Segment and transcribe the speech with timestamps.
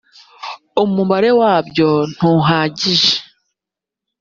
[0.83, 3.13] umubare wabyo ntuhagije.